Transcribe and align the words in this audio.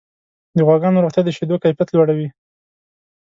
د 0.57 0.59
غواګانو 0.67 1.03
روغتیا 1.03 1.23
د 1.25 1.29
شیدو 1.37 1.61
کیفیت 1.63 1.89
لوړوي. 1.91 2.27